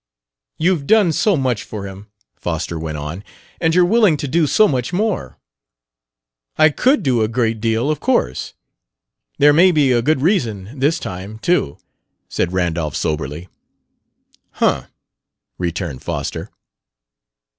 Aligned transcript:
"You've 0.57 0.87
done 0.87 1.11
so 1.11 1.37
much 1.37 1.61
for 1.63 1.85
him," 1.85 2.07
Foster 2.35 2.79
went 2.79 2.97
on; 2.97 3.23
"and 3.59 3.75
you're 3.75 3.85
willing 3.85 4.17
to 4.17 4.27
do 4.27 4.47
so 4.47 4.67
much 4.67 4.91
more." 4.91 5.37
"I 6.57 6.69
could 6.71 7.03
do 7.03 7.21
a 7.21 7.27
great 7.27 7.61
deal, 7.61 7.91
of 7.91 7.99
course. 7.99 8.55
There 9.37 9.53
may 9.53 9.71
be 9.71 9.91
a 9.91 10.01
good 10.01 10.23
reason 10.23 10.79
this 10.79 10.97
time, 10.97 11.37
too," 11.37 11.77
said 12.29 12.51
Randolph 12.51 12.95
soberly. 12.95 13.47
"Humph!" 14.53 14.87
returned 15.59 16.01
Foster. 16.01 16.49